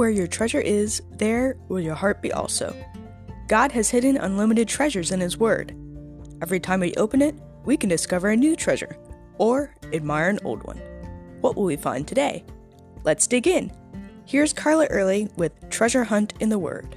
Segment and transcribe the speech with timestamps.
[0.00, 2.74] Where your treasure is, there will your heart be also.
[3.48, 5.76] God has hidden unlimited treasures in His Word.
[6.40, 7.34] Every time we open it,
[7.66, 8.96] we can discover a new treasure
[9.36, 10.78] or admire an old one.
[11.42, 12.46] What will we find today?
[13.04, 13.70] Let's dig in.
[14.24, 16.96] Here's Carla Early with Treasure Hunt in the Word.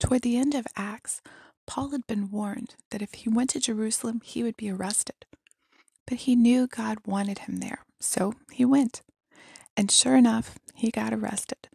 [0.00, 1.20] Toward the end of Acts,
[1.66, 5.26] Paul had been warned that if he went to Jerusalem, he would be arrested.
[6.06, 9.02] But he knew God wanted him there, so he went.
[9.76, 11.68] And sure enough, he got arrested.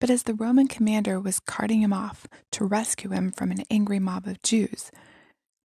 [0.00, 3.98] But as the Roman commander was carting him off to rescue him from an angry
[3.98, 4.90] mob of Jews,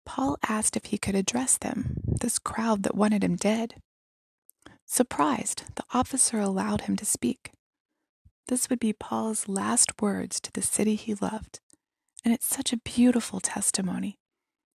[0.05, 3.75] Paul asked if he could address them, this crowd that wanted him dead.
[4.85, 7.51] Surprised, the officer allowed him to speak.
[8.47, 11.59] This would be Paul's last words to the city he loved,
[12.25, 14.17] and it's such a beautiful testimony.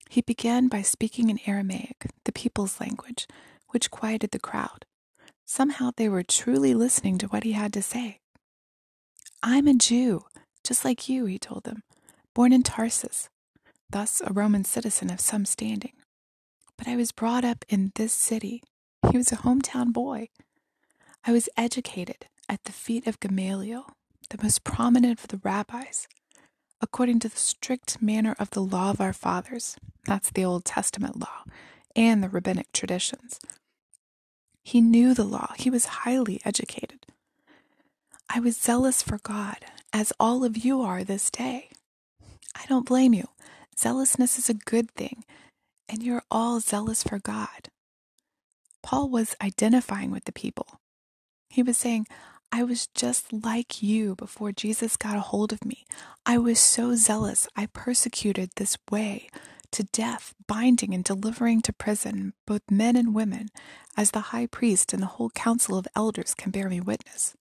[0.10, 3.28] He began by speaking in Aramaic, the people's language,
[3.70, 4.86] which quieted the crowd.
[5.46, 8.20] Somehow they were truly listening to what he had to say.
[9.44, 10.26] I'm a Jew,
[10.64, 11.84] just like you, he told them,
[12.34, 13.30] born in Tarsus,
[13.90, 15.94] thus a Roman citizen of some standing.
[16.78, 18.64] But I was brought up in this city.
[19.12, 20.30] He was a hometown boy.
[21.26, 23.86] I was educated at the feet of Gamaliel,
[24.30, 26.08] the most prominent of the rabbis,
[26.82, 29.78] according to the strict manner of the law of our fathers.
[30.06, 31.44] That's the Old Testament law
[31.96, 33.40] and the rabbinic traditions.
[34.64, 37.06] He knew the law, he was highly educated.
[38.30, 39.58] I was zealous for God,
[39.94, 41.70] as all of you are this day.
[42.56, 43.28] I don't blame you.
[43.78, 45.24] Zealousness is a good thing,
[45.88, 47.70] and you're all zealous for God.
[48.82, 50.80] Paul was identifying with the people.
[51.50, 52.08] He was saying,
[52.58, 55.86] I was just like you before Jesus got a hold of me.
[56.26, 59.28] I was so zealous, I persecuted this way
[59.72, 63.50] to death, binding and delivering to prison both men and women,
[63.98, 67.36] as the high priest and the whole council of elders can bear me witness.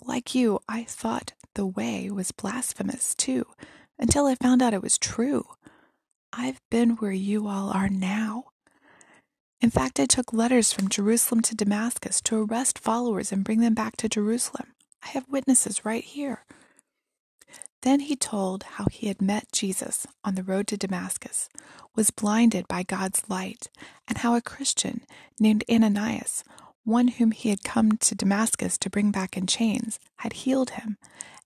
[0.00, 3.44] Like you, I thought the way was blasphemous too,
[3.98, 5.44] until I found out it was true.
[6.32, 8.44] I've been where you all are now.
[9.60, 13.74] In fact, I took letters from Jerusalem to Damascus to arrest followers and bring them
[13.74, 14.74] back to Jerusalem.
[15.02, 16.44] I have witnesses right here.
[17.82, 21.48] Then he told how he had met Jesus on the road to Damascus,
[21.94, 23.68] was blinded by God's light,
[24.08, 25.02] and how a Christian
[25.38, 26.42] named Ananias,
[26.84, 30.98] one whom he had come to Damascus to bring back in chains, had healed him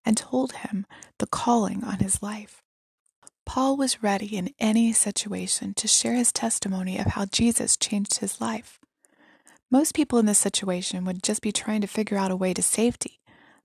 [0.04, 0.86] and told him
[1.18, 2.59] the calling on his life.
[3.52, 8.40] Paul was ready in any situation to share his testimony of how Jesus changed his
[8.40, 8.78] life.
[9.72, 12.62] Most people in this situation would just be trying to figure out a way to
[12.62, 13.18] safety.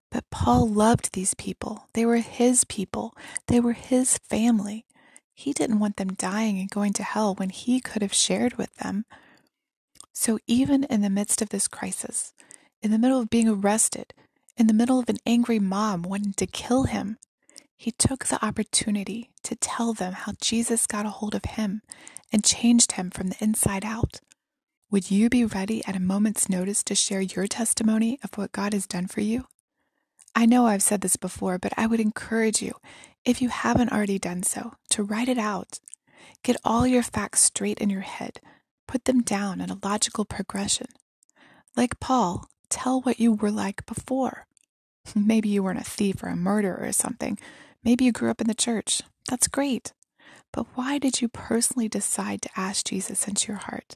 [0.10, 1.88] But Paul loved these people.
[1.94, 3.14] They were his people,
[3.46, 4.88] they were his family.
[5.36, 8.74] He didn't want them dying and going to hell when he could have shared with
[8.78, 9.06] them.
[10.14, 12.34] So, even in the midst of this crisis,
[12.82, 14.16] in the middle of being arrested,
[14.58, 17.20] in the middle of an angry mob wanting to kill him,
[17.78, 21.82] he took the opportunity to tell them how Jesus got a hold of him
[22.32, 24.22] and changed him from the inside out.
[24.92, 28.74] Would you be ready at a moment's notice to share your testimony of what God
[28.74, 29.46] has done for you?
[30.36, 32.74] I know I've said this before, but I would encourage you,
[33.24, 35.80] if you haven't already done so, to write it out.
[36.44, 38.40] Get all your facts straight in your head,
[38.88, 40.88] put them down in a logical progression.
[41.76, 44.46] Like Paul, tell what you were like before.
[45.16, 47.38] Maybe you weren't a thief or a murderer or something.
[47.86, 49.04] Maybe you grew up in the church.
[49.30, 49.94] That's great.
[50.52, 53.96] But why did you personally decide to ask Jesus into your heart?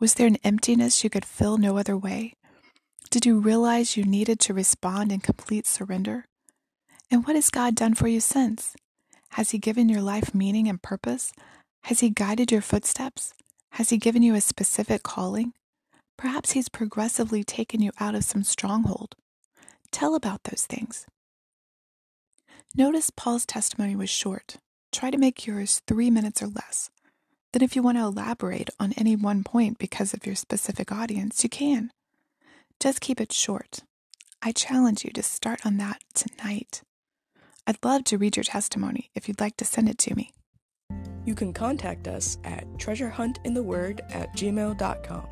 [0.00, 2.32] Was there an emptiness you could fill no other way?
[3.10, 6.24] Did you realize you needed to respond in complete surrender?
[7.10, 8.74] And what has God done for you since?
[9.30, 11.32] Has He given your life meaning and purpose?
[11.84, 13.34] Has He guided your footsteps?
[13.72, 15.52] Has He given you a specific calling?
[16.16, 19.14] Perhaps He's progressively taken you out of some stronghold.
[19.90, 21.06] Tell about those things.
[22.76, 24.58] Notice Paul's testimony was short.
[24.92, 26.88] Try to make yours three minutes or less.
[27.52, 31.42] Then, if you want to elaborate on any one point because of your specific audience,
[31.42, 31.90] you can.
[32.78, 33.80] Just keep it short.
[34.40, 36.82] I challenge you to start on that tonight.
[37.66, 40.30] I'd love to read your testimony if you'd like to send it to me.
[41.26, 45.26] You can contact us at treasurehuntintheword at gmail.com.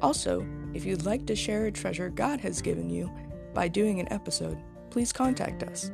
[0.00, 3.12] Also, if you'd like to share a treasure God has given you
[3.52, 4.58] by doing an episode,
[4.88, 5.90] please contact us.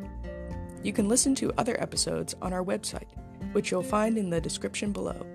[0.82, 3.08] You can listen to other episodes on our website,
[3.52, 5.26] which you'll find in the description below.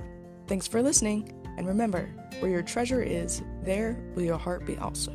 [0.48, 2.10] Thanks for listening, and remember,
[2.40, 5.12] where your treasure is, there will your heart be also.